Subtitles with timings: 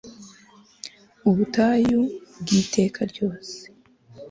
[1.29, 2.01] ubutayu
[2.41, 3.57] bw'iteka ryose